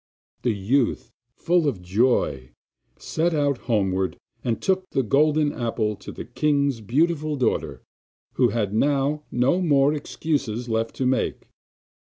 The 0.41 0.49
youth, 0.55 1.11
full 1.35 1.67
of 1.67 1.79
joy, 1.83 2.53
set 2.97 3.35
out 3.35 3.59
homewards, 3.69 4.17
and 4.43 4.59
took 4.59 4.89
the 4.89 5.03
Golden 5.03 5.51
Apple 5.53 5.95
to 5.97 6.11
the 6.11 6.25
king's 6.25 6.81
beautiful 6.81 7.35
daughter, 7.35 7.83
who 8.33 8.47
had 8.49 8.73
now 8.73 9.25
no 9.29 9.61
more 9.61 9.93
excuses 9.93 10.67
left 10.67 10.95
to 10.95 11.05
make. 11.05 11.45